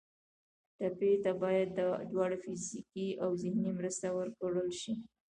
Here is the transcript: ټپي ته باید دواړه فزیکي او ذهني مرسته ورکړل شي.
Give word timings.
ټپي 0.77 1.11
ته 1.23 1.31
باید 1.41 1.69
دواړه 2.11 2.35
فزیکي 2.43 3.07
او 3.23 3.29
ذهني 3.41 3.71
مرسته 3.79 4.07
ورکړل 4.17 4.69
شي. 4.81 4.93